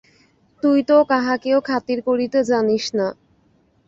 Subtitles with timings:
[0.63, 3.07] তুই তো কাহাকেও খাতির করিতে জানিস না।